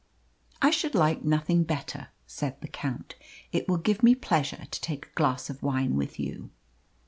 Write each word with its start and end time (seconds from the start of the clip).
"I 0.63 0.71
should 0.71 0.95
like 0.95 1.23
nothing 1.23 1.61
better," 1.63 2.07
said 2.25 2.59
the 2.61 2.67
Count. 2.67 3.13
"It 3.51 3.67
will 3.69 3.77
give 3.77 4.01
me 4.01 4.15
pleasure 4.15 4.65
to 4.65 4.81
take 4.81 5.05
a 5.05 5.09
glass 5.13 5.47
of 5.47 5.61
wine 5.61 5.95
with 5.95 6.19
you." 6.19 6.49